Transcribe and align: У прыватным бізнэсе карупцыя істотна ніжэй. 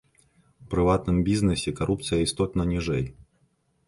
У 0.45 0.63
прыватным 0.71 1.19
бізнэсе 1.27 1.73
карупцыя 1.79 2.19
істотна 2.29 2.65
ніжэй. 2.71 3.05